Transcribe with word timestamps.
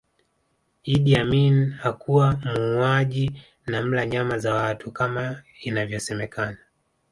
Idi 0.83 1.15
Amin 1.15 1.71
hakuwa 1.71 2.33
muuaji 2.45 3.31
na 3.67 3.81
mla 3.81 4.05
nyama 4.05 4.37
za 4.39 4.53
watu 4.53 4.91
kama 4.91 5.43
inavyosemekana 5.61 6.57